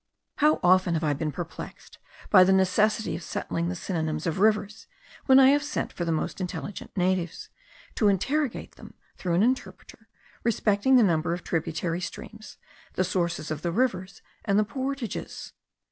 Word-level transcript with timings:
How 0.37 0.59
often 0.63 0.95
have 0.95 1.03
I 1.03 1.13
been 1.13 1.31
perplexed 1.31 1.99
by 2.31 2.43
the 2.43 2.51
necessity 2.51 3.15
of 3.15 3.21
settling 3.21 3.69
the 3.69 3.75
synonyms 3.75 4.25
of 4.25 4.39
rivers, 4.39 4.87
when 5.27 5.39
I 5.39 5.49
have 5.49 5.61
sent 5.61 5.93
for 5.93 6.05
the 6.05 6.11
most 6.11 6.41
intelligent 6.41 6.89
natives, 6.97 7.49
to 7.97 8.07
interrogate 8.07 8.77
them, 8.77 8.95
through 9.17 9.35
an 9.35 9.43
interpreter, 9.43 10.07
respecting 10.43 10.95
the 10.95 11.03
number 11.03 11.35
of 11.35 11.43
tributary 11.43 12.01
streams, 12.01 12.57
the 12.93 13.03
sources 13.03 13.51
of 13.51 13.61
the 13.61 13.71
rivers, 13.71 14.23
and 14.43 14.57
the 14.57 14.63
portages. 14.65 15.53